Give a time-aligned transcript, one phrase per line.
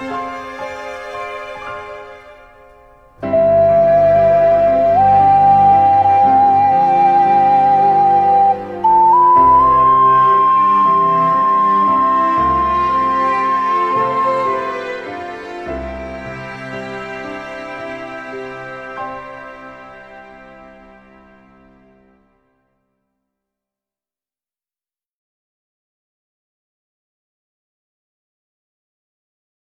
[0.00, 0.33] Bye.